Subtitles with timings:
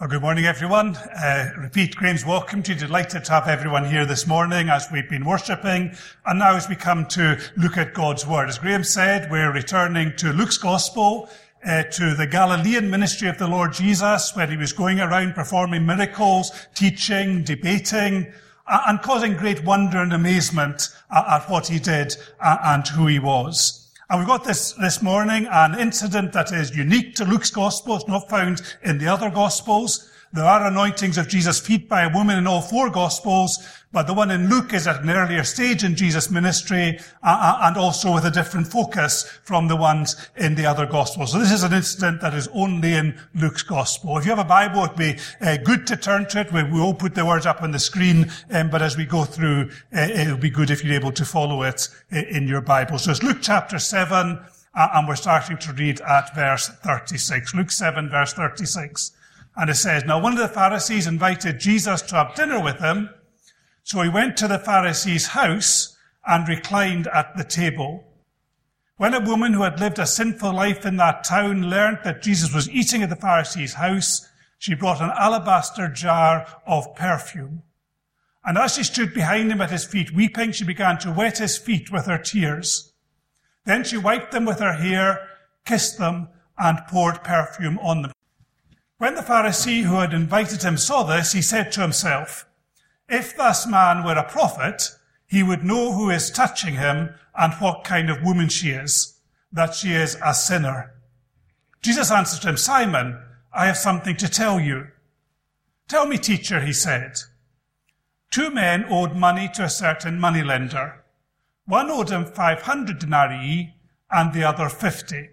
[0.00, 0.96] Well, good morning, everyone.
[0.96, 2.78] Uh, repeat Graham's welcome to you.
[2.78, 5.94] Delighted to have everyone here this morning as we've been worshipping.
[6.24, 8.48] And now as we come to look at God's Word.
[8.48, 11.28] As Graham said, we're returning to Luke's Gospel,
[11.66, 15.84] uh, to the Galilean ministry of the Lord Jesus, where he was going around performing
[15.84, 18.32] miracles, teaching, debating,
[18.66, 23.79] uh, and causing great wonder and amazement at what he did and who he was.
[24.10, 27.94] And we've got this, this morning an incident that is unique to Luke's gospel.
[27.94, 30.09] It's not found in the other gospels.
[30.32, 33.58] There are anointings of Jesus' feet by a woman in all four gospels,
[33.90, 37.58] but the one in Luke is at an earlier stage in Jesus' ministry uh, uh,
[37.64, 41.32] and also with a different focus from the ones in the other Gospels.
[41.32, 44.16] So this is an incident that is only in Luke's Gospel.
[44.18, 46.52] If you have a Bible, it'd be uh, good to turn to it.
[46.52, 49.70] We, will put the words up on the screen, um, but as we go through,
[49.92, 52.98] uh, it'll be good if you're able to follow it uh, in your Bible.
[52.98, 54.38] So it's Luke chapter 7,
[54.76, 57.52] uh, and we're starting to read at verse 36.
[57.52, 59.10] Luke 7, verse 36.
[59.60, 63.10] And it says, Now one of the Pharisees invited Jesus to have dinner with him,
[63.82, 68.04] so he went to the Pharisee's house and reclined at the table.
[68.96, 72.54] When a woman who had lived a sinful life in that town learned that Jesus
[72.54, 74.26] was eating at the Pharisee's house,
[74.58, 77.62] she brought an alabaster jar of perfume.
[78.42, 81.58] And as she stood behind him at his feet weeping, she began to wet his
[81.58, 82.94] feet with her tears.
[83.66, 85.28] Then she wiped them with her hair,
[85.66, 88.12] kissed them, and poured perfume on them.
[89.00, 92.46] When the Pharisee who had invited him saw this, he said to himself,
[93.08, 94.90] if this man were a prophet,
[95.26, 99.18] he would know who is touching him and what kind of woman she is,
[99.50, 100.92] that she is a sinner.
[101.80, 103.18] Jesus answered him, Simon,
[103.54, 104.88] I have something to tell you.
[105.88, 107.20] Tell me, teacher, he said.
[108.30, 111.02] Two men owed money to a certain moneylender.
[111.64, 113.76] One owed him 500 denarii
[114.10, 115.30] and the other 50.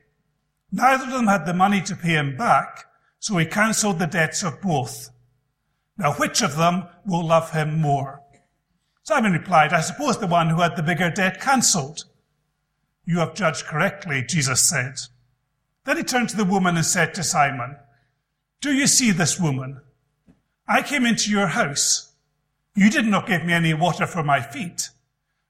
[0.72, 2.86] Neither of them had the money to pay him back,
[3.20, 5.10] so he cancelled the debts of both.
[5.98, 8.22] Now, which of them will love him more?
[9.04, 12.06] Simon replied, I suppose the one who had the bigger debt cancelled.
[13.06, 15.00] You have judged correctly, Jesus said.
[15.86, 17.78] Then he turned to the woman and said to Simon,
[18.60, 19.80] Do you see this woman?
[20.68, 22.12] I came into your house.
[22.76, 24.90] You did not give me any water for my feet,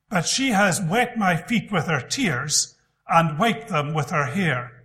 [0.10, 2.76] but she has wet my feet with her tears
[3.10, 4.84] and wiped them with her hair.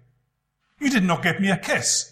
[0.81, 2.12] You did not give me a kiss,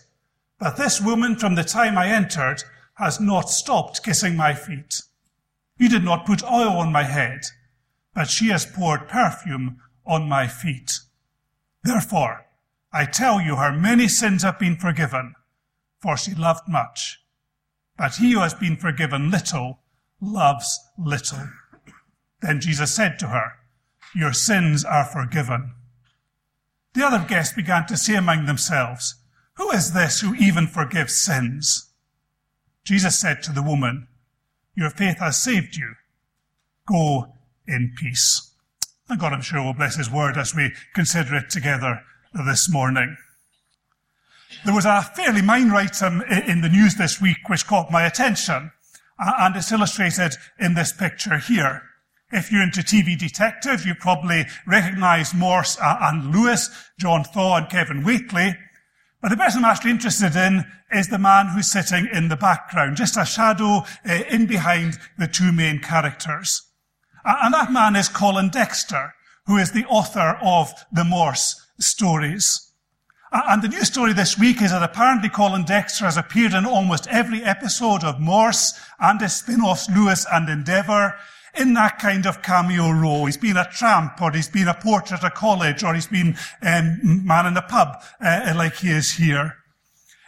[0.60, 2.62] but this woman from the time I entered
[2.96, 5.00] has not stopped kissing my feet.
[5.78, 7.40] You did not put oil on my head,
[8.14, 11.00] but she has poured perfume on my feet.
[11.82, 12.44] Therefore,
[12.92, 15.34] I tell you, her many sins have been forgiven,
[16.02, 17.22] for she loved much.
[17.96, 19.80] But he who has been forgiven little
[20.20, 21.48] loves little.
[22.42, 23.52] Then Jesus said to her,
[24.14, 25.72] Your sins are forgiven.
[26.92, 29.14] The other guests began to say among themselves,
[29.60, 31.90] Who is this who even forgives sins?
[32.82, 34.08] Jesus said to the woman,
[34.74, 35.96] Your faith has saved you.
[36.88, 37.34] Go
[37.68, 38.52] in peace.
[39.06, 42.00] And God, I'm sure, will bless His word as we consider it together
[42.32, 43.18] this morning.
[44.64, 48.72] There was a fairly minor item in the news this week which caught my attention,
[49.18, 51.82] and it's illustrated in this picture here.
[52.32, 57.68] If you're into TV detective, you probably recognize Morse uh, and Lewis, John Thaw and
[57.68, 58.56] Kevin Whately.
[59.20, 62.96] But the person I'm actually interested in is the man who's sitting in the background,
[62.96, 66.62] just a shadow uh, in behind the two main characters.
[67.24, 69.14] And that man is Colin Dexter,
[69.46, 72.72] who is the author of the Morse stories.
[73.30, 77.06] And the new story this week is that apparently Colin Dexter has appeared in almost
[77.08, 81.14] every episode of Morse and his spin-offs Lewis and Endeavour
[81.60, 83.26] in that kind of cameo role.
[83.26, 86.36] He's been a tramp, or he's been a porter at a college, or he's been
[86.62, 89.56] um, man in a pub, uh, like he is here.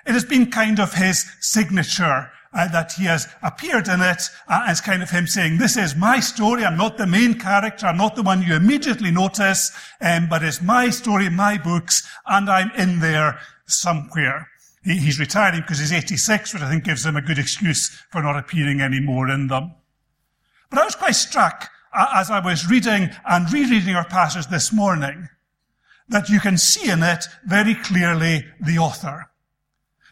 [0.07, 4.65] It has been kind of his signature uh, that he has appeared in it uh,
[4.67, 6.65] as kind of him saying, this is my story.
[6.65, 7.87] I'm not the main character.
[7.87, 12.51] I'm not the one you immediately notice, um, but it's my story, my books, and
[12.51, 14.49] I'm in there somewhere.
[14.85, 18.23] He, he's retiring because he's 86, which I think gives him a good excuse for
[18.23, 19.77] not appearing anymore in them.
[20.73, 24.73] But I was quite struck uh, as I was reading and rereading our passage this
[24.73, 25.29] morning
[26.09, 29.31] that you can see in it very clearly the author.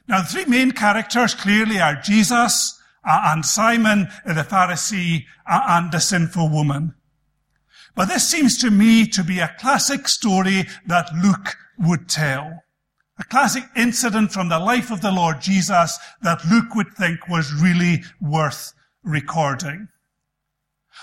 [0.07, 2.79] Now, the three main characters clearly are Jesus
[3.09, 6.95] uh, and Simon the Pharisee uh, and the sinful woman.
[7.95, 12.65] But this seems to me to be a classic story that Luke would tell.
[13.19, 17.51] A classic incident from the life of the Lord Jesus that Luke would think was
[17.51, 19.89] really worth recording.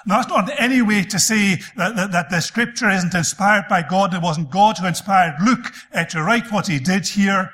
[0.05, 3.65] Now, that's not in any way to say that, that, that, the scripture isn't inspired
[3.69, 4.13] by God.
[4.13, 7.51] It wasn't God who inspired Luke uh, to write what he did here.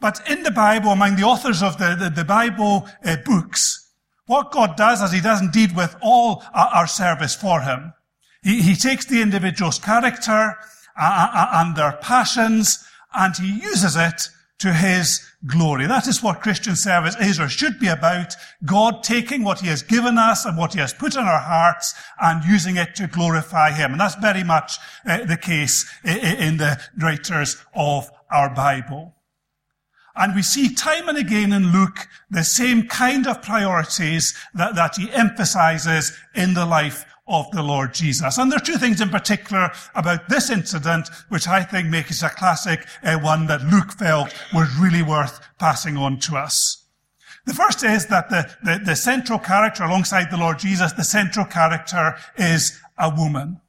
[0.00, 3.92] But in the Bible, among the authors of the, the, the Bible uh, books,
[4.26, 7.94] what God does is he does indeed with all our service for him.
[8.42, 10.54] He, he takes the individual's character
[11.00, 12.84] uh, uh, and their passions
[13.14, 14.28] and he uses it
[14.58, 15.86] to his glory.
[15.86, 18.34] That is what Christian service is or should be about.
[18.64, 21.94] God taking what he has given us and what he has put in our hearts
[22.20, 23.92] and using it to glorify him.
[23.92, 29.14] And that's very much uh, the case in the writers of our Bible.
[30.16, 34.96] And we see time and again in Luke the same kind of priorities that, that
[34.96, 38.38] he emphasizes in the life of the Lord Jesus.
[38.38, 42.22] And there are two things in particular about this incident which I think make it
[42.22, 46.84] a classic uh, one that Luke felt was really worth passing on to us.
[47.44, 51.46] The first is that the, the, the central character alongside the Lord Jesus, the central
[51.46, 53.60] character is a woman.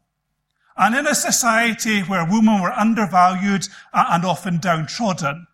[0.75, 5.47] And in a society where women were undervalued and often downtrodden,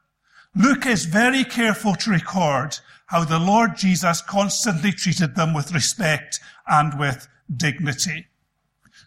[0.56, 6.40] Luke is very careful to record how the Lord Jesus constantly treated them with respect
[6.68, 8.28] and with dignity.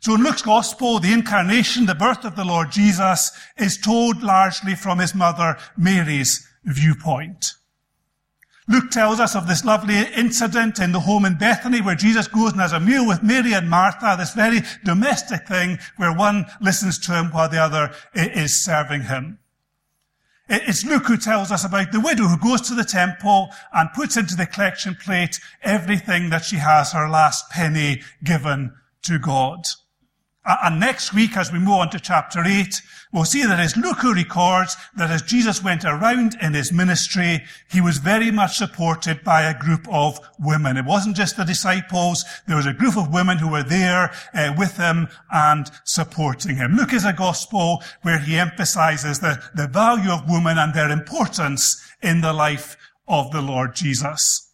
[0.00, 4.74] So in Luke's gospel, the incarnation, the birth of the Lord Jesus is told largely
[4.74, 7.54] from his mother Mary's viewpoint.
[8.68, 12.52] Luke tells us of this lovely incident in the home in Bethany where Jesus goes
[12.52, 16.98] and has a meal with Mary and Martha, this very domestic thing where one listens
[16.98, 19.38] to him while the other is serving him.
[20.50, 24.16] It's Luke who tells us about the widow who goes to the temple and puts
[24.16, 28.72] into the collection plate everything that she has, her last penny given
[29.02, 29.66] to God.
[30.48, 32.80] And next week, as we move on to chapter 8,
[33.12, 37.44] we'll see that as Luke who records that as Jesus went around in his ministry,
[37.70, 40.78] he was very much supported by a group of women.
[40.78, 42.24] It wasn't just the disciples.
[42.46, 46.76] There was a group of women who were there uh, with him and supporting him.
[46.76, 51.78] Luke is a gospel where he emphasizes the, the value of women and their importance
[52.02, 52.74] in the life
[53.06, 54.50] of the Lord Jesus.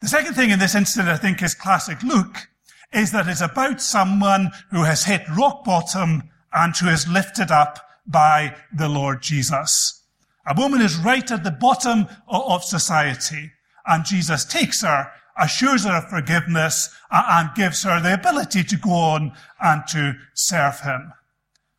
[0.00, 2.48] The second thing in this incident, I think, is classic Luke
[2.92, 7.78] is that it's about someone who has hit rock bottom and who is lifted up
[8.06, 10.02] by the Lord Jesus.
[10.46, 13.52] A woman is right at the bottom of society
[13.86, 18.90] and Jesus takes her, assures her of forgiveness and gives her the ability to go
[18.90, 21.12] on and to serve him.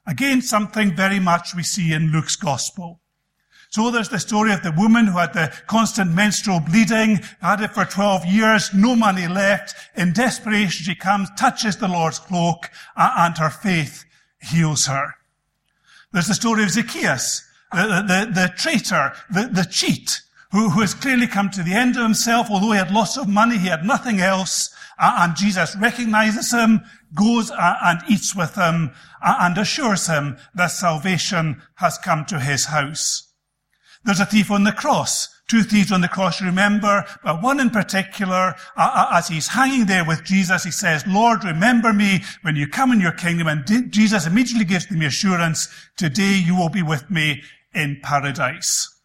[0.08, 3.01] Again, something very much we see in Luke's gospel.
[3.72, 7.74] So there's the story of the woman who had the constant menstrual bleeding, had it
[7.74, 9.76] for 12 years, no money left.
[9.96, 14.04] In desperation, she comes, touches the Lord's cloak, and her faith
[14.42, 15.16] heals her.
[16.12, 20.20] There's the story of Zacchaeus, the, the, the traitor, the, the cheat,
[20.52, 22.52] who, who has clearly come to the end of himself.
[22.52, 24.76] Although he had lots of money, he had nothing else.
[25.00, 26.82] And Jesus recognizes him,
[27.16, 28.92] goes and eats with him,
[29.22, 33.31] and assures him that salvation has come to his house.
[34.04, 35.30] There's a thief on the cross.
[35.48, 40.06] Two thieves on the cross, remember, but one in particular, uh, as he's hanging there
[40.06, 43.48] with Jesus, he says, Lord, remember me when you come in your kingdom.
[43.48, 45.68] And Jesus immediately gives them assurance,
[45.98, 47.44] today you will be with me
[47.74, 48.98] in paradise.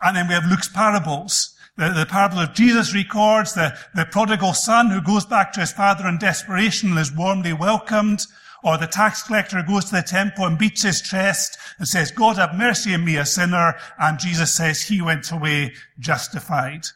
[0.00, 1.56] And then we have Luke's parables.
[1.76, 5.72] The, the parable of Jesus records the, the prodigal son who goes back to his
[5.72, 8.20] father in desperation and is warmly welcomed.
[8.64, 12.36] Or the tax collector goes to the temple and beats his chest and says, God
[12.36, 13.76] have mercy on me, a sinner.
[13.98, 16.86] And Jesus says he went away justified.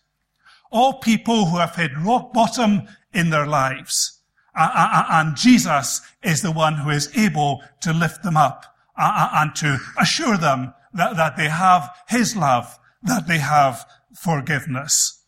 [0.70, 4.20] All people who have hit rock bottom in their lives.
[4.54, 8.64] Uh, uh, uh, and Jesus is the one who is able to lift them up
[8.96, 15.24] and to assure them that, that they have his love, that they have forgiveness.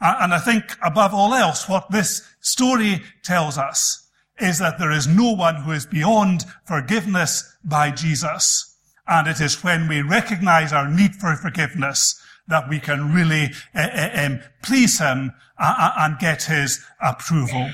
[0.00, 4.05] And I think above all else, what this story tells us
[4.38, 8.76] is that there is no one who is beyond forgiveness by Jesus.
[9.08, 13.88] And it is when we recognize our need for forgiveness that we can really uh,
[13.92, 17.70] uh, um, please him uh, and get his approval.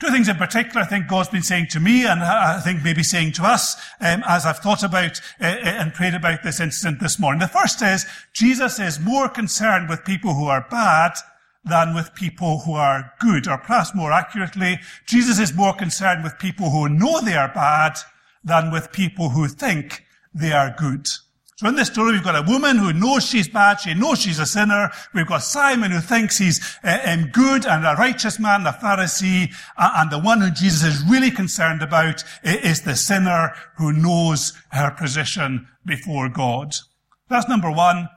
[0.00, 3.02] Two things in particular I think God's been saying to me and I think maybe
[3.02, 7.18] saying to us um, as I've thought about uh, and prayed about this incident this
[7.18, 7.40] morning.
[7.40, 11.12] The first is Jesus is more concerned with people who are bad
[11.64, 13.48] than with people who are good.
[13.48, 17.98] Or perhaps more accurately, Jesus is more concerned with people who know they are bad
[18.42, 20.04] than with people who think
[20.34, 21.08] they are good.
[21.56, 23.78] So in this story, we've got a woman who knows she's bad.
[23.80, 24.90] She knows she's a sinner.
[25.14, 29.54] We've got Simon who thinks he's uh, um, good and a righteous man, a Pharisee.
[29.78, 34.52] Uh, and the one who Jesus is really concerned about is the sinner who knows
[34.72, 36.74] her position before God.
[37.28, 38.08] That's number one.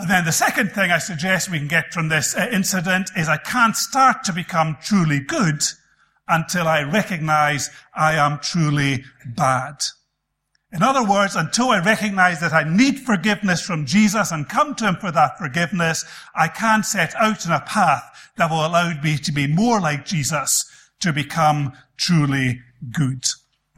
[0.00, 3.28] And then the second thing I suggest we can get from this uh, incident is
[3.28, 5.62] I can't start to become truly good
[6.26, 9.74] until I recognize I am truly bad.
[10.72, 14.88] In other words, until I recognize that I need forgiveness from Jesus and come to
[14.88, 19.18] him for that forgiveness, I can't set out on a path that will allow me
[19.18, 20.64] to be more like Jesus,
[21.00, 23.26] to become truly good.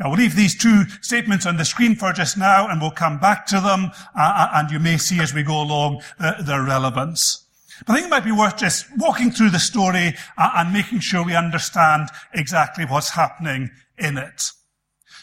[0.03, 3.21] Now we'll leave these two statements on the screen for just now and we'll come
[3.21, 6.65] back to them uh, uh and you may see as we go along uh, their
[6.65, 7.47] relevance.
[7.87, 11.01] But I think it might be worth just walking through the story uh, and making
[11.01, 14.51] sure we understand exactly what's happening in it.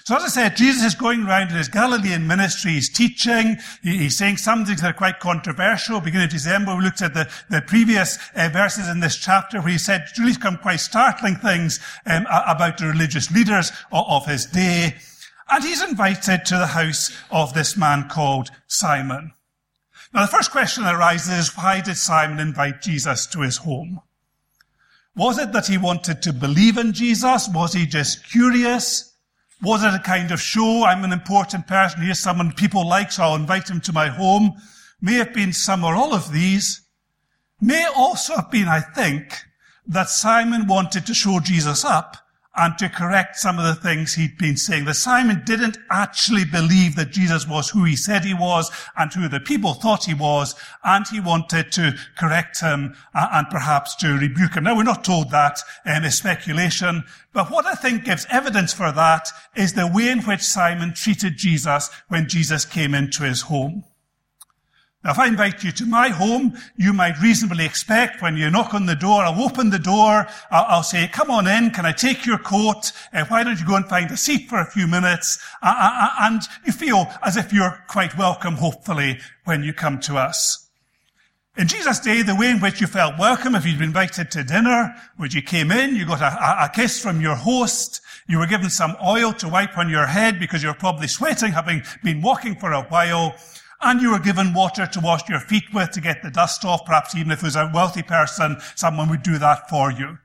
[0.10, 2.72] So as I said, Jesus is going around in his Galilean ministry.
[2.72, 3.58] He's teaching.
[3.84, 6.02] He's saying some things that are quite controversial.
[6.02, 9.74] Beginning of December, we looked at the, the previous uh, verses in this chapter where
[9.74, 14.48] he said really some quite startling things um, about the religious leaders of, of his
[14.48, 14.96] day.
[15.48, 19.34] And he's invited to the house of this man called Simon.
[20.12, 24.02] Now, the first question that arises is, why did Simon invite Jesus to his home?
[25.16, 27.48] Was it that he wanted to believe in Jesus?
[27.54, 29.09] Was he just curious?
[29.62, 30.86] Was it a kind of show?
[30.86, 32.02] I'm an important person.
[32.02, 34.54] Here's someone people like, so I'll invite him to my home.
[35.02, 36.82] May have been some or all of these.
[37.62, 39.44] May also have been, I think,
[39.86, 42.18] that Simon wanted to show Jesus up
[42.60, 44.84] and to correct some of the things he'd been saying.
[44.84, 49.30] That Simon didn't actually believe that Jesus was who he said he was and who
[49.30, 54.18] the people thought he was, and he wanted to correct him uh, and perhaps to
[54.18, 54.66] rebuke him.
[54.66, 58.92] Now, we're not told that, um, it's speculation, but what I think gives evidence for
[58.92, 63.86] that is the way in which Simon treated Jesus when Jesus came into his home.
[65.02, 68.74] Now, if I invite you to my home, you might reasonably expect when you knock
[68.74, 71.94] on the door, I'll open the door, I'll, I'll say, come on in, can I
[71.94, 72.92] take your coat?
[73.14, 75.40] Uh, why don't you go and find a seat for a few minutes?
[75.64, 80.02] Uh, uh, uh, and you feel as if you're quite welcome, hopefully, when you come
[80.02, 80.68] to us.
[81.56, 84.44] In Jesus' day, the way in which you felt welcome, if you'd been invited to
[84.44, 88.48] dinner, when you came in, you got a, a kiss from your host, you were
[88.48, 92.56] given some oil to wipe on your head because you're probably sweating, having been walking
[92.56, 93.36] for a while,
[93.82, 96.86] and you were given water to wash your feet with to get the dust off.
[96.86, 100.18] Perhaps even if it was a wealthy person, someone would do that for you.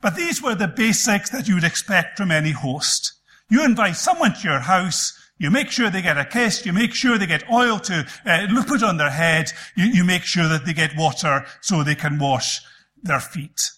[0.00, 3.12] But these were the basics that you would expect from any host.
[3.48, 6.94] You invite someone to your house, you make sure they get a kiss, you make
[6.94, 10.66] sure they get oil to uh, put on their head, you, you make sure that
[10.66, 12.60] they get water so they can wash
[13.02, 13.70] their feet.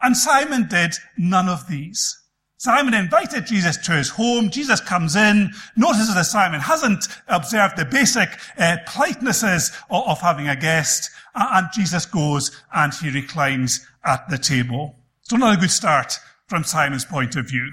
[0.00, 2.21] And Simon did none of these.
[2.62, 4.48] Simon invited Jesus to his home.
[4.48, 10.46] Jesus comes in, notices that Simon hasn't observed the basic uh, politenesses of, of, having
[10.46, 14.94] a guest, and Jesus goes and he reclines at the table.
[15.22, 17.72] So not a good start from Simon's point of view.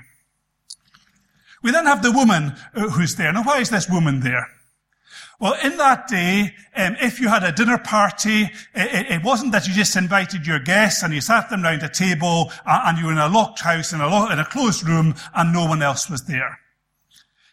[1.61, 3.31] We then have the woman uh, who's there.
[3.31, 4.47] Now, why is this woman there?
[5.39, 8.43] Well, in that day, um, if you had a dinner party,
[8.75, 11.87] it, it, wasn't that you just invited your guests and you sat them round a
[11.87, 15.15] table and you were in a locked house in a, lo- in a closed room
[15.33, 16.59] and no one else was there.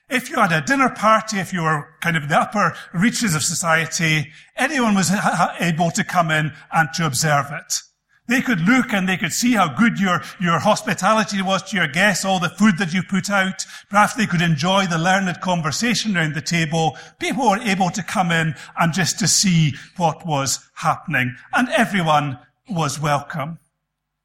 [0.08, 3.44] If you had a dinner party, if you were kind of the upper reaches of
[3.44, 5.12] society, anyone was
[5.60, 7.82] able to come in and to observe it.
[8.28, 11.86] They could look and they could see how good your, your hospitality was to your
[11.86, 13.64] guests, all the food that you put out.
[13.88, 16.96] Perhaps they could enjoy the learned conversation around the table.
[17.20, 21.36] People were able to come in and just to see what was happening.
[21.52, 23.60] And everyone was welcome.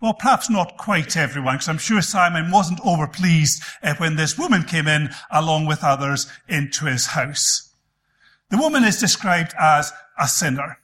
[0.01, 4.63] Well, perhaps not quite everyone, because I'm sure Simon wasn't overpleased uh, when this woman
[4.63, 7.71] came in along with others into his house.
[8.49, 10.79] The woman is described as a sinner.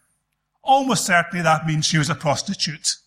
[0.63, 2.97] Almost certainly that means she was a prostitute.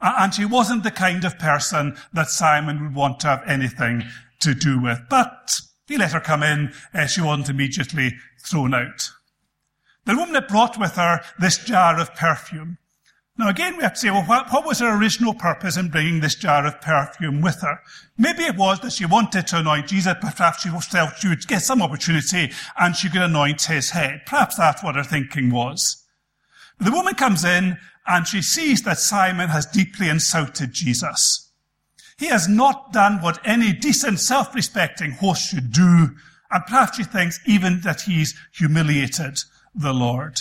[0.00, 4.04] And she wasn't the kind of person that Simon would want to have anything
[4.40, 5.00] to do with.
[5.08, 6.72] But he let her come in.
[6.92, 9.10] Uh, she wasn't immediately thrown out.
[10.04, 12.78] The woman had brought with her this jar of perfume.
[13.38, 16.20] Now again, we have to say, well, what, what, was her original purpose in bringing
[16.20, 17.80] this jar of perfume with her?
[18.16, 21.60] Maybe it was that she wanted to anoint Jesus, perhaps she felt she would get
[21.60, 24.22] some opportunity and she could anoint his head.
[24.24, 26.02] Perhaps that's what her thinking was.
[26.78, 27.76] The woman comes in
[28.06, 31.50] and she sees that Simon has deeply insulted Jesus.
[32.18, 36.10] He has not done what any decent, self-respecting host should do,
[36.50, 39.38] and perhaps she thinks even that he's humiliated
[39.74, 40.40] the Lord.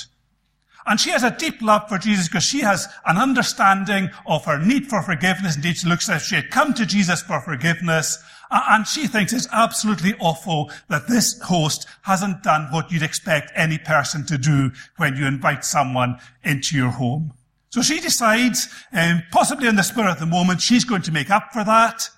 [0.88, 4.60] And she has a deep love for Jesus because she has an understanding of her
[4.60, 5.56] need for forgiveness.
[5.56, 8.24] Indeed, she looks as if she had come to Jesus for forgiveness.
[8.52, 13.80] And she thinks it's absolutely awful that this host hasn't done what you'd expect any
[13.80, 17.34] person to do when you invite someone into your home.
[17.76, 21.30] So she decides, um, possibly in the spirit of the moment, she's going to make
[21.30, 22.10] up for that.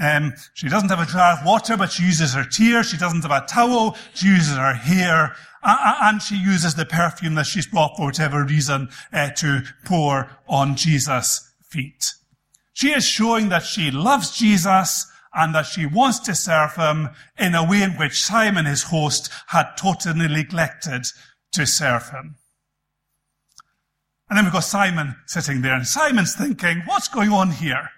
[0.00, 2.90] Um, she doesn't have a jar of water, but she uses her tears.
[2.90, 3.96] She doesn't have a towel.
[4.14, 5.36] She uses her hair.
[5.62, 10.74] And she uses the perfume that she's brought for whatever reason uh, to pour on
[10.74, 12.12] Jesus' feet.
[12.72, 17.54] She is showing that she loves Jesus and that she wants to serve him in
[17.54, 21.06] a way in which Simon, his host, had totally neglected
[21.52, 22.38] to serve him.
[24.28, 27.90] And then we've got Simon sitting there, and Simon's thinking, what's going on here?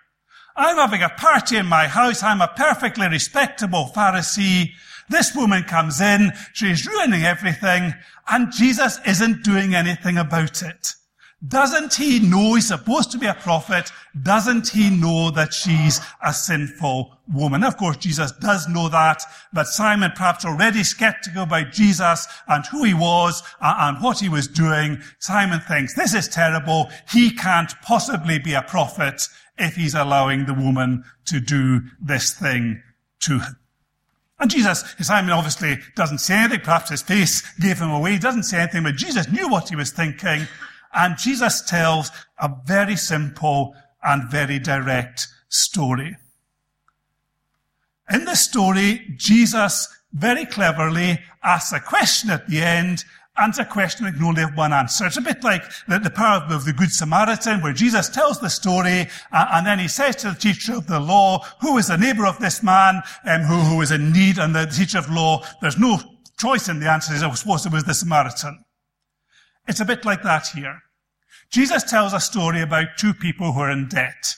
[0.56, 2.22] I'm having a party in my house.
[2.22, 4.72] I'm a perfectly respectable Pharisee.
[5.08, 6.32] This woman comes in.
[6.52, 7.94] She's ruining everything.
[8.28, 10.94] And Jesus isn't doing anything about it.
[11.46, 13.92] Doesn't he know he's supposed to be a prophet?
[14.20, 17.62] Doesn't he know that she's a sinful woman?
[17.62, 22.82] Of course, Jesus does know that, but Simon, perhaps already skeptical about Jesus and who
[22.82, 26.90] he was uh, and what he was doing, Simon thinks, this is terrible.
[27.12, 29.22] He can't possibly be a prophet
[29.58, 32.82] if he's allowing the woman to do this thing
[33.20, 33.56] to him.
[34.40, 36.60] And Jesus, Simon obviously doesn't say anything.
[36.60, 38.12] Perhaps his face gave him away.
[38.12, 40.46] He doesn't say anything, but Jesus knew what he was thinking.
[40.94, 46.16] And Jesus tells a very simple and very direct story.
[48.10, 53.04] In this story, Jesus very cleverly asks a question at the end
[53.38, 55.06] answer a question that can only have one answer.
[55.06, 58.50] It's a bit like the, the parable of the Good Samaritan, where Jesus tells the
[58.50, 61.96] story, uh, and then he says to the teacher of the law, who is the
[61.96, 65.42] neighbor of this man um, who, who is in need, and the teacher of law,
[65.60, 65.98] there's no
[66.38, 67.14] choice in the answer.
[67.14, 68.64] he I suppose it was the Samaritan.
[69.68, 70.80] It's a bit like that here.
[71.50, 74.34] Jesus tells a story about two people who are in debt.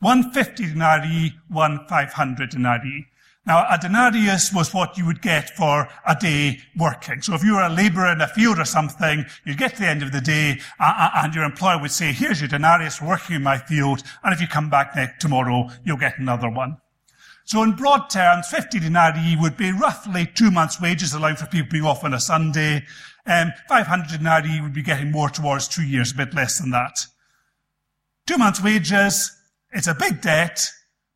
[0.00, 3.06] One 50 denarii, one 500 denarii.
[3.46, 7.20] Now, a denarius was what you would get for a day working.
[7.20, 9.88] So if you were a laborer in a field or something, you'd get to the
[9.88, 13.06] end of the day uh, uh, and your employer would say, here's your denarius for
[13.06, 14.02] working in my field.
[14.22, 16.78] And if you come back next tomorrow, you'll get another one.
[17.46, 21.70] So in broad terms, 50 denarii would be roughly two months wages allowing for people
[21.70, 22.82] being off on a Sunday.
[23.26, 27.06] Um, 500 denarii would be getting more towards two years, a bit less than that.
[28.26, 29.34] Two months wages,
[29.72, 30.66] it's a big debt,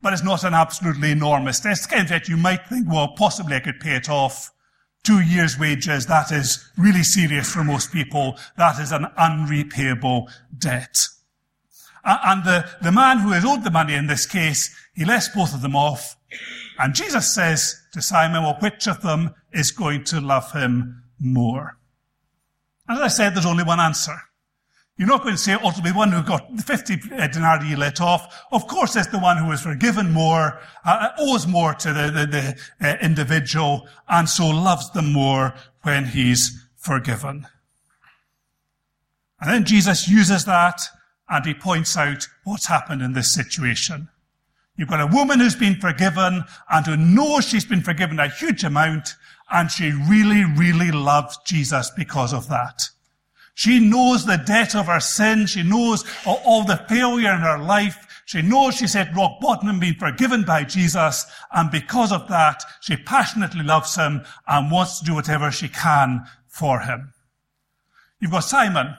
[0.00, 1.72] but it's not an absolutely enormous debt.
[1.72, 4.50] It's kind of debt you might think, well, possibly I could pay it off.
[5.04, 8.38] Two years' wages, that is really serious for most people.
[8.56, 10.98] That is an unrepayable debt.
[12.04, 15.54] And the, the man who is owed the money in this case, he lets both
[15.54, 16.16] of them off.
[16.78, 21.77] And Jesus says to Simon, well, which of them is going to love him more?
[22.88, 24.16] And as I said, there's only one answer.
[24.98, 27.76] You're not going to say, oh, it'll be one who got the 50 uh, denarii
[27.76, 28.44] let off.
[28.50, 32.10] Of course, it's the one who was forgiven more, uh, uh, owes more to the,
[32.10, 32.26] the,
[32.80, 37.46] the uh, individual, and so loves them more when he's forgiven.
[39.40, 40.80] And then Jesus uses that,
[41.28, 44.08] and he points out what's happened in this situation.
[44.76, 48.64] You've got a woman who's been forgiven, and who knows she's been forgiven a huge
[48.64, 49.14] amount,
[49.50, 52.90] and she really, really loves Jesus because of that.
[53.54, 55.46] She knows the debt of her sin.
[55.46, 58.22] She knows all the failure in her life.
[58.24, 61.26] She knows she's hit rock bottom and been forgiven by Jesus.
[61.50, 66.24] And because of that, she passionately loves him and wants to do whatever she can
[66.46, 67.12] for him.
[68.20, 68.96] You've got Simon.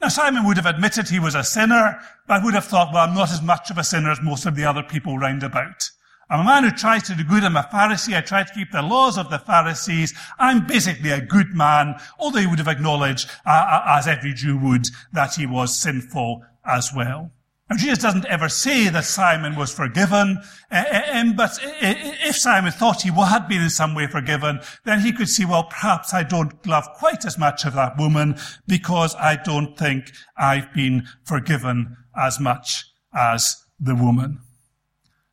[0.00, 3.14] Now, Simon would have admitted he was a sinner, but would have thought, well, I'm
[3.14, 5.90] not as much of a sinner as most of the other people round about.
[6.32, 7.44] I'm a man who tries to do good.
[7.44, 8.16] I'm a Pharisee.
[8.16, 10.14] I try to keep the laws of the Pharisees.
[10.38, 14.56] I'm basically a good man, although he would have acknowledged, uh, uh, as every Jew
[14.56, 17.32] would, that he was sinful as well.
[17.68, 20.38] Now, Jesus doesn't ever say that Simon was forgiven,
[20.70, 25.00] uh, uh um, but if Simon thought he had been in some way forgiven, then
[25.00, 29.14] he could see, well, perhaps I don't love quite as much of that woman because
[29.16, 34.40] I don't think I've been forgiven as much as the woman.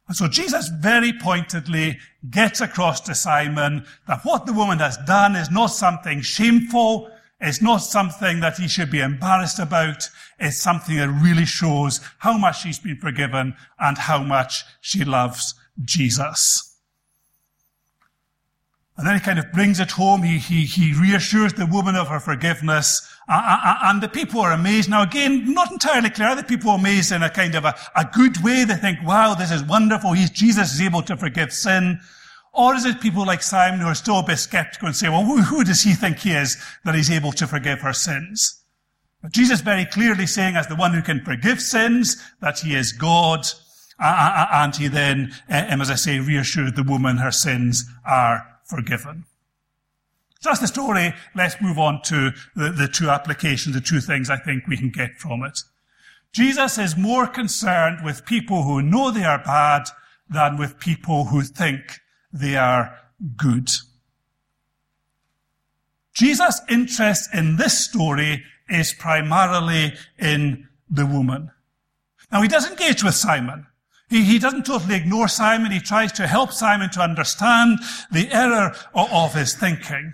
[0.10, 2.00] And so Jesus very pointedly
[2.32, 7.12] gets across to Simon that what the woman has done is not something shameful.
[7.39, 10.10] It's not something that he should be embarrassed about.
[10.39, 15.54] It's something that really shows how much she's been forgiven and how much she loves
[15.86, 16.76] Jesus.
[18.98, 20.24] And then he kind of brings it home.
[20.24, 23.08] He, he, he reassures the woman of her forgiveness.
[23.31, 24.89] And the people are amazed.
[24.89, 26.35] Now again, not entirely clear.
[26.35, 28.63] The people are amazed in a kind of a, a good way.
[28.63, 30.13] They think, wow, this is wonderful.
[30.13, 31.99] He's, Jesus is able to forgive sin.
[32.53, 35.23] Or is it people like Simon who are still a bit skeptical and say, well,
[35.23, 38.63] who, who does he think he is that he's able to forgive her sins?
[39.21, 42.93] But Jesus very clearly saying as the one who can forgive sins, that he is
[42.93, 43.45] God.
[43.99, 49.25] and he then, eh, eh, as I say, reassures the woman her sins are forgiven.
[50.39, 51.13] So that's the story.
[51.36, 54.89] Let's move on to the, the two applications, the two things I think we can
[54.89, 55.60] get from it.
[56.32, 59.89] Jesus is more concerned with people who know they are bad
[60.30, 61.99] than with people who think
[62.32, 62.97] they are
[63.36, 63.69] good.
[66.13, 71.52] Jesus' interest in this story is primarily in the woman.
[72.32, 73.65] Now he does engage with Simon.
[74.10, 75.71] He, he doesn't totally ignore Simon.
[75.71, 77.80] He tries to help Simon to understand
[78.12, 80.13] the error of, of his thinking.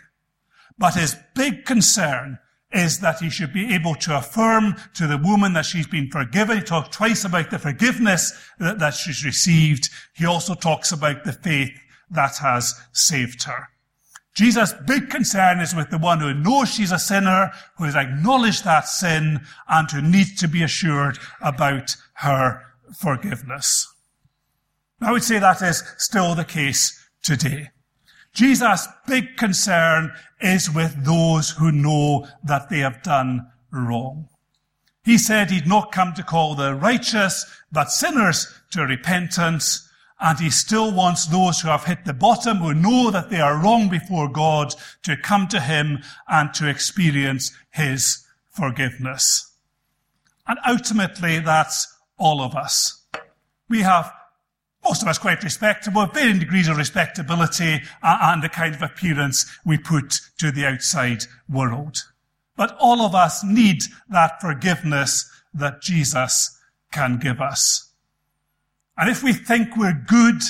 [0.78, 2.40] But his big concern
[2.72, 6.58] is that he should be able to affirm to the woman that she's been forgiven.
[6.58, 9.90] He talks twice about the forgiveness that, that she's received.
[10.14, 11.72] He also talks about the faith
[12.12, 13.70] that has saved her.
[14.36, 18.66] Jesus' big concern is with the one who knows she's a sinner, who has acknowledged
[18.66, 22.62] that sin, and who needs to be assured about her
[23.00, 23.88] forgiveness.
[25.02, 27.70] I would say that is still the case today.
[28.36, 34.28] Jesus' big concern is with those who know that they have done wrong.
[35.06, 39.90] He said he'd not come to call the righteous, but sinners to repentance.
[40.20, 43.58] And he still wants those who have hit the bottom, who know that they are
[43.58, 49.56] wrong before God, to come to him and to experience his forgiveness.
[50.48, 53.02] And ultimately, that's all of us.
[53.70, 54.12] We have
[54.86, 59.46] most of us quite respectable, varying degrees of respectability uh, and the kind of appearance
[59.66, 62.04] we put to the outside world.
[62.56, 66.58] But all of us need that forgiveness that Jesus
[66.92, 67.92] can give us.
[68.98, 70.42] And if we think we're good,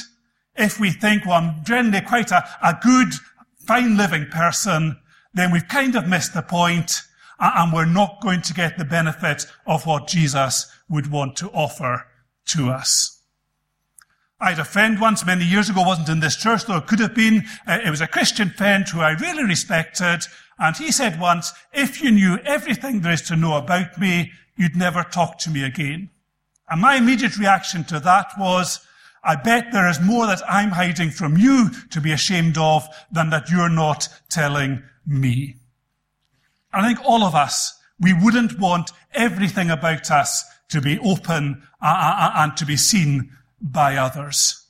[0.55, 3.13] if we think, well, I'm generally quite a, a good,
[3.57, 4.97] fine living person,
[5.33, 7.01] then we've kind of missed the point
[7.39, 11.49] uh, and we're not going to get the benefit of what Jesus would want to
[11.49, 12.05] offer
[12.47, 13.14] to us.
[14.45, 16.99] I had a friend once many years ago, wasn't in this church, though it could
[16.99, 17.45] have been.
[17.65, 20.19] Uh, it was a Christian friend who I really respected.
[20.59, 24.75] And he said once, if you knew everything there is to know about me, you'd
[24.75, 26.11] never talk to me again.
[26.69, 28.85] And my immediate reaction to that was,
[29.23, 33.31] I bet there is more that I'm hiding from you to be ashamed of than
[33.31, 35.55] that you're not telling me.
[36.71, 41.85] I think all of us, we wouldn't want everything about us to be open uh,
[41.85, 44.67] uh, and to be seen by others.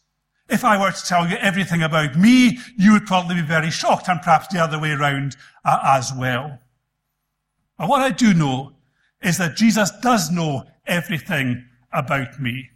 [0.47, 4.07] If I were to tell you everything about me, you would probably be very shocked
[4.07, 6.59] and perhaps the other way around uh, as well.
[7.77, 8.73] But what I do know
[9.21, 12.69] is that Jesus does know everything about me.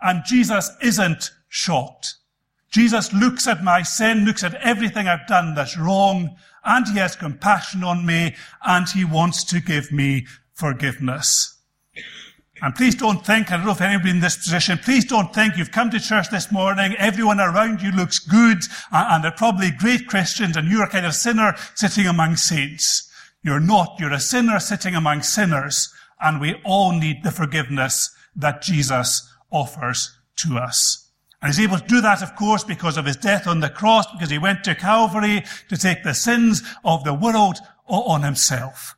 [0.00, 2.16] And Jesus isn't shocked.
[2.70, 7.16] Jesus looks at my sin, looks at everything I've done that's wrong, and he has
[7.16, 11.57] compassion on me, and he wants to give me forgiveness.
[12.60, 15.56] And please don't think, I don't know if anybody in this position, please don't think
[15.56, 18.58] you've come to church this morning, everyone around you looks good,
[18.90, 23.10] and they're probably great Christians, and you're a kind of sinner sitting among saints.
[23.42, 23.96] You're not.
[24.00, 30.18] You're a sinner sitting among sinners, and we all need the forgiveness that Jesus offers
[30.36, 31.10] to us.
[31.40, 34.10] And he's able to do that, of course, because of his death on the cross,
[34.10, 38.96] because he went to Calvary to take the sins of the world on himself.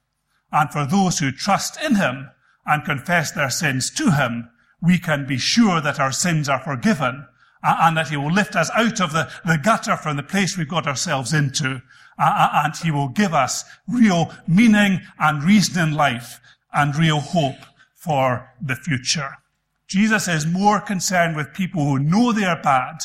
[0.50, 2.30] And for those who trust in him,
[2.66, 4.50] and confess their sins to him,
[4.82, 7.26] we can be sure that our sins are forgiven
[7.62, 10.56] uh, and that he will lift us out of the, the gutter from the place
[10.56, 11.82] we've got ourselves into.
[12.18, 16.40] Uh, uh, and he will give us real meaning and reason in life
[16.72, 17.58] and real hope
[17.94, 19.36] for the future.
[19.86, 23.00] Jesus is more concerned with people who know they are bad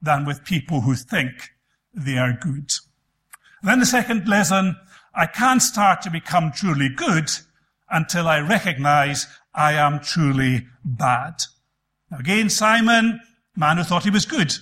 [0.00, 1.50] than with people who think
[1.92, 2.70] they are good.
[3.62, 4.76] Then the second lesson,
[5.14, 7.30] I can't start to become truly good
[7.90, 11.34] until I recognize I am truly bad.
[12.10, 13.20] Now again, Simon,
[13.56, 14.52] man who thought he was good.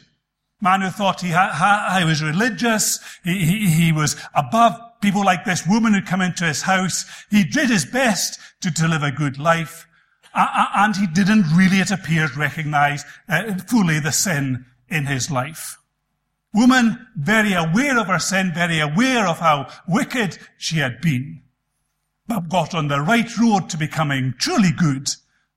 [0.60, 2.98] Man who thought he, ha- ha- he was religious.
[3.24, 7.04] He, he, he was above people like this woman who come into his house.
[7.30, 9.86] He did his best to, to live a good life.
[10.34, 15.76] Uh, and he didn't really, it appears, recognize uh, fully the sin in his life.
[16.54, 21.42] Woman, very aware of her sin, very aware of how wicked she had been
[22.28, 25.08] but got on the right road to becoming truly good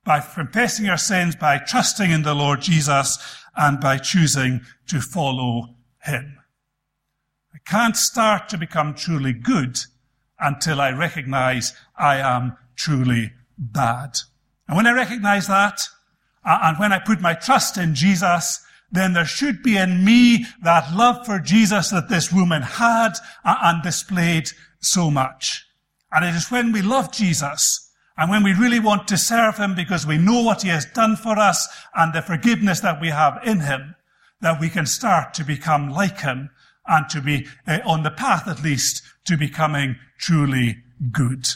[0.03, 3.17] by confessing our sins, by trusting in the Lord Jesus,
[3.55, 6.37] and by choosing to follow him.
[7.53, 9.79] I can't start to become truly good
[10.39, 14.17] until I recognize I am truly bad.
[14.67, 15.81] And when I recognize that,
[16.45, 20.45] uh, and when I put my trust in Jesus, then there should be in me
[20.63, 25.65] that love for Jesus that this woman had uh, and displayed so much.
[26.11, 29.75] And it is when we love Jesus and when we really want to serve him
[29.75, 33.39] because we know what he has done for us and the forgiveness that we have
[33.45, 33.95] in him
[34.41, 36.49] that we can start to become like him
[36.87, 40.77] and to be uh, on the path at least to becoming truly
[41.11, 41.47] good.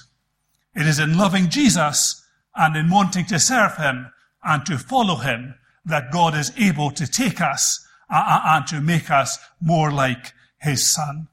[0.76, 2.24] It is in loving Jesus
[2.56, 4.12] and in wanting to serve him
[4.44, 8.82] and to follow him that God is able to take us uh, uh and to
[8.82, 11.28] make us more like his son.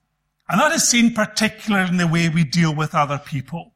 [0.51, 3.73] And that is seen particularly in the way we deal with other people.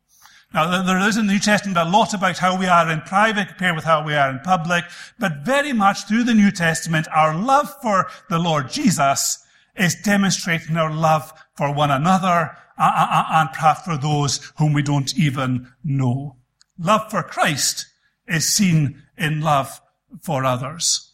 [0.52, 3.48] Now, there is in the New Testament a lot about how we are in private
[3.48, 4.84] compared with how we are in public,
[5.18, 9.44] but very much through the New Testament, our love for the Lord Jesus
[9.76, 15.72] is demonstrating our love for one another and perhaps for those whom we don't even
[15.82, 16.36] know.
[16.78, 17.86] Love for Christ
[18.26, 19.80] is seen in love
[20.22, 21.12] for others.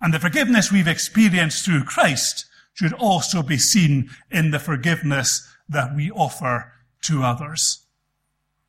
[0.00, 5.94] And the forgiveness we've experienced through Christ should also be seen in the forgiveness that
[5.94, 7.86] we offer to others.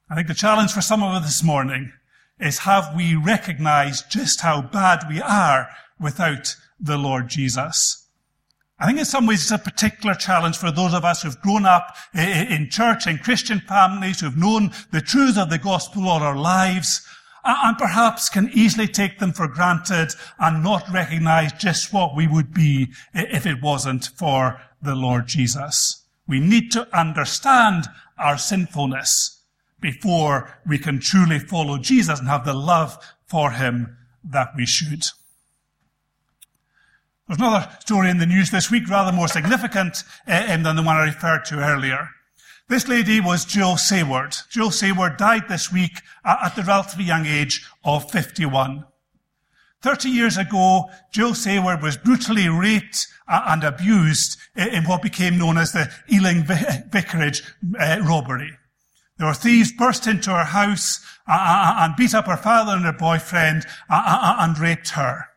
[0.10, 1.94] I think the challenge for some of us this morning
[2.40, 8.08] is have we recognized just how bad we are without the Lord Jesus?
[8.80, 11.66] I think in some ways it's a particular challenge for those of us who've grown
[11.66, 16.36] up in church, in Christian families, who've known the truth of the gospel all our
[16.36, 17.08] lives,
[17.44, 22.54] and perhaps can easily take them for granted and not recognize just what we would
[22.54, 26.04] be if it wasn't for the Lord Jesus.
[26.28, 29.42] We need to understand our sinfulness
[29.82, 35.06] before we can truly follow Jesus and have the love for him that we should.
[37.28, 41.06] There's another story in the news this week, rather more significant than the one I
[41.06, 42.10] referred to earlier.
[42.74, 44.36] This lady was Jill Saward.
[44.50, 48.84] Jill Saward died this week at the relatively young age of 51.
[49.84, 55.60] 30 years ago, Jill Saward was brutally raped uh, and abused in what became known
[55.60, 57.44] as the Ealing Vicarage
[57.80, 58.58] uh, robbery.
[59.20, 62.86] There were thieves burst into her house uh, uh, and beat up her father and
[62.86, 65.28] her boyfriend and raped her.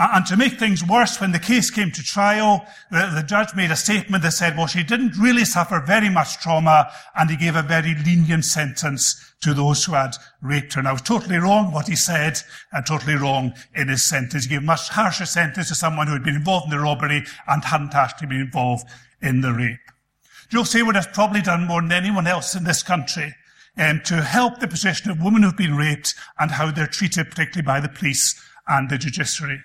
[0.00, 3.72] And to make things worse, when the case came to trial, the, the, judge made
[3.72, 7.56] a statement that said, well, she didn't really suffer very much trauma, and he gave
[7.56, 10.82] a very lenient sentence to those who had raped her.
[10.82, 12.38] Now, was totally wrong what he said,
[12.72, 14.44] and totally wrong in his sentence.
[14.44, 17.24] He gave a much harsher sentence to someone who had been involved in the robbery
[17.48, 18.86] and hadn't actually been involved
[19.20, 19.80] in the rape.
[20.48, 23.34] Jill Saward has probably done more than anyone else in this country
[23.76, 27.66] um, to help the position of women who've been raped and how they're treated, particularly
[27.66, 29.64] by the police and the judiciary.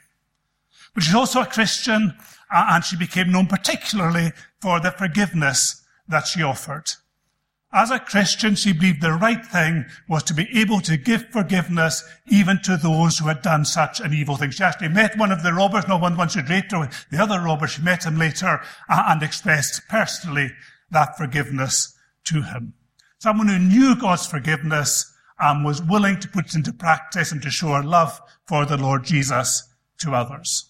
[0.93, 2.15] But she's also a Christian,
[2.51, 6.85] and she became known particularly for the forgiveness that she offered.
[7.75, 12.03] As a Christian, she believed the right thing was to be able to give forgiveness
[12.27, 14.51] even to those who had done such an evil thing.
[14.51, 17.65] She actually met one of the robbers, not one once she her, the other robber,
[17.65, 20.51] she met him later and expressed personally
[20.91, 22.75] that forgiveness to him.
[23.17, 27.49] Someone who knew God's forgiveness and was willing to put it into practice and to
[27.49, 30.69] show her love for the Lord Jesus to others.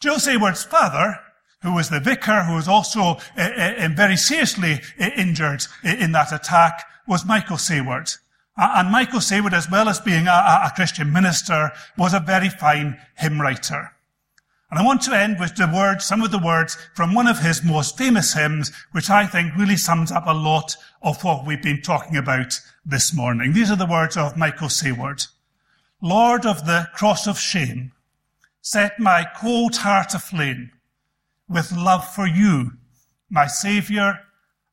[0.00, 1.18] Jill Saward's father,
[1.62, 6.84] who was the vicar, who was also uh, very seriously uh, injured in that attack,
[7.06, 8.16] was Michael Saward.
[8.56, 12.98] And Michael Saward, as well as being a, a Christian minister, was a very fine
[13.16, 13.92] hymn writer.
[14.70, 17.40] And I want to end with the words, some of the words from one of
[17.40, 21.62] his most famous hymns, which I think really sums up a lot of what we've
[21.62, 23.52] been talking about this morning.
[23.52, 25.26] These are the words of Michael Saward.
[26.02, 27.92] Lord of the cross of shame,
[28.60, 30.70] set my cold heart aflame
[31.48, 32.72] with love for you,
[33.30, 34.20] my Saviour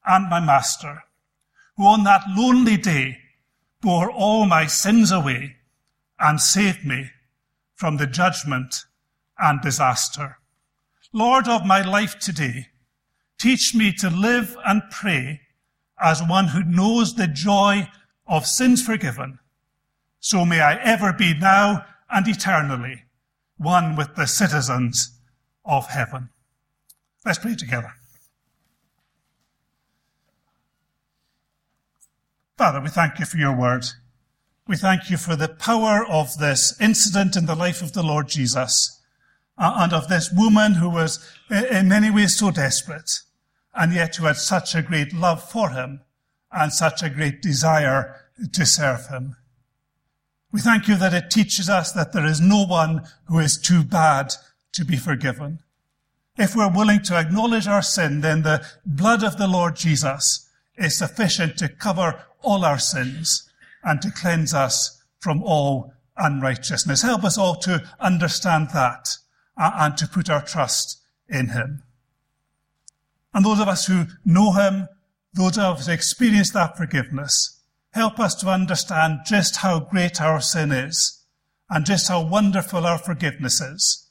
[0.05, 1.03] and my Master,
[1.77, 3.19] who on that lonely day
[3.81, 5.55] bore all my sins away
[6.19, 7.11] and saved me
[7.75, 8.85] from the judgment
[9.37, 10.37] and disaster.
[11.13, 12.67] Lord of my life today,
[13.37, 15.41] teach me to live and pray
[16.01, 17.89] as one who knows the joy
[18.27, 19.39] of sins forgiven.
[20.19, 23.04] So may I ever be now and eternally
[23.57, 25.17] one with the citizens
[25.63, 26.29] of heaven.
[27.25, 27.93] Let's pray together.
[32.57, 33.85] Father, we thank you for your word.
[34.67, 38.29] We thank you for the power of this incident in the life of the Lord
[38.29, 39.01] Jesus
[39.57, 43.19] uh, and of this woman who was in many ways so desperate
[43.73, 46.01] and yet who had such a great love for him
[46.51, 48.15] and such a great desire
[48.53, 49.35] to serve him.
[50.55, 53.83] We thank you that it teaches us that there is no one who is too
[53.83, 54.31] bad
[54.71, 55.59] to be forgiven.
[56.37, 60.97] If we're willing to acknowledge our sin, then the blood of the Lord Jesus is
[60.97, 63.51] sufficient to cover all our sins
[63.83, 67.01] and to cleanse us from all unrighteousness.
[67.01, 69.09] Help us all to understand that
[69.57, 71.83] uh, and to put our trust in him.
[73.33, 74.87] And those of us who know him,
[75.33, 77.54] those of us who experience that forgiveness,
[77.95, 81.23] Help us to understand just how great our sin is
[81.69, 84.09] and just how wonderful our forgiveness is,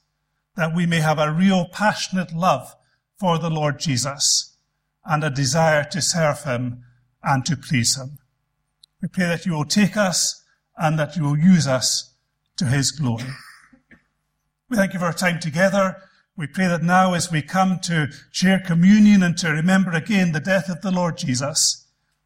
[0.57, 2.75] that we may have a real passionate love
[3.21, 4.57] for the Lord Jesus
[5.05, 6.83] and a desire to serve him
[7.23, 8.17] and to please him.
[9.03, 10.43] We pray that you will take us
[10.79, 12.15] and that you will use us
[12.57, 13.35] to his glory.
[14.71, 15.99] We thank you for our time together.
[16.39, 20.41] We pray that now as we come to share communion and to remember again the
[20.41, 21.84] death of the Lord Jesus,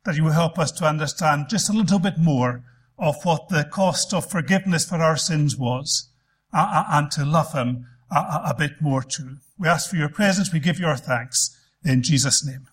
[0.09, 2.65] that you will help us to understand just a little bit more
[2.99, 6.09] of what the cost of forgiveness for our sins was
[6.55, 8.17] uh, uh and to love him a,
[8.47, 9.37] a bit more too.
[9.59, 10.51] We ask for your presence.
[10.51, 12.69] We give your thanks in Jesus' name.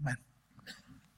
[0.00, 0.16] Amen.